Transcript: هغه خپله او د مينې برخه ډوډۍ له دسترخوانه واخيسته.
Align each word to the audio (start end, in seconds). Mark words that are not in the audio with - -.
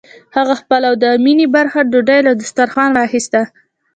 هغه 0.35 0.53
خپله 0.61 0.85
او 0.89 0.95
د 1.03 1.05
مينې 1.25 1.47
برخه 1.55 1.79
ډوډۍ 1.91 2.19
له 2.27 2.31
دسترخوانه 2.41 2.93
واخيسته. 2.97 3.41